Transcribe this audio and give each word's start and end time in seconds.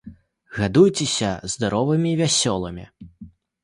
Гадуйцеся 0.57 1.31
здаровымі 1.55 2.09
і 2.17 2.23
вясёлымі! 2.25 2.85